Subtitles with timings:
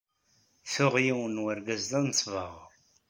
[0.73, 2.71] Tuɣ yiwen n wergaz d anesbaɣur.